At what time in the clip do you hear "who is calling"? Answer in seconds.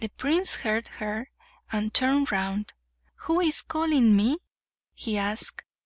3.26-4.16